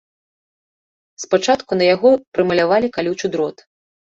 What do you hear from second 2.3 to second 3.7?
прымалявалі калючы дрот.